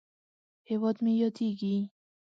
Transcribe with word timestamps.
هیواد 0.69 0.95
مې 1.03 1.13
ياديږي 1.23 1.75